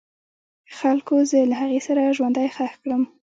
خلکو 0.77 1.15
زه 1.29 1.39
له 1.49 1.55
هغې 1.61 1.79
سره 1.87 2.13
ژوندی 2.17 2.47
خښ 2.55 2.73
کړم. 2.83 3.03